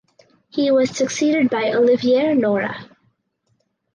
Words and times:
He 0.49 0.71
was 0.71 0.89
succeeded 0.97 1.51
by 1.51 1.71
Olivier 1.73 2.33
Nora. 2.33 2.89